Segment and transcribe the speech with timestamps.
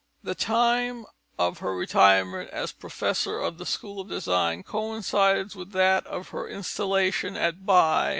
[0.23, 1.05] The time
[1.37, 6.49] of her retirement as professor of the school of design coincides with that of her
[6.49, 8.09] installation at By.